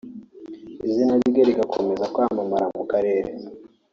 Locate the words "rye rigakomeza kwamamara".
1.29-2.65